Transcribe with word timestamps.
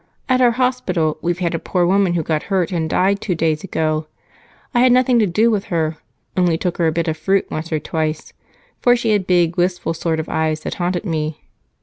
At 0.27 0.41
our 0.41 0.49
hospital 0.57 1.19
we've 1.21 1.37
had 1.37 1.53
a 1.53 1.59
poor 1.59 1.85
woman 1.85 2.15
who 2.15 2.23
got 2.23 2.41
hurt 2.49 2.71
and 2.71 2.89
died 2.89 3.21
two 3.21 3.35
days 3.35 3.63
ago. 3.63 4.07
I 4.73 4.79
had 4.79 4.91
nothing 4.91 5.19
to 5.19 5.27
do 5.27 5.51
with 5.51 5.65
her, 5.65 5.97
only 6.35 6.57
took 6.57 6.79
her 6.79 6.87
a 6.87 6.91
bit 6.91 7.07
of 7.07 7.15
fruit 7.17 7.45
once 7.51 7.71
or 7.71 7.79
twice, 7.79 8.33
for 8.79 8.95
she 8.95 9.11
had 9.11 9.27
big, 9.27 9.57
wistful 9.57 9.93
sort 9.93 10.19
of 10.19 10.27
eyes 10.27 10.61
that 10.61 10.73
haunted 10.73 11.05
me. 11.05 11.43